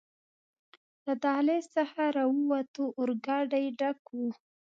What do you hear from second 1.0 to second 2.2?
له دهلېز څخه